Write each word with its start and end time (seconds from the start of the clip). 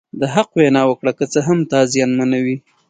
د 0.19 0.21
حق 0.35 0.49
وینا 0.57 0.81
وکړه 0.87 1.11
که 1.17 1.25
څه 1.33 1.39
هم 1.47 1.59
تا 1.71 1.79
زیانمنوي. 1.93 2.57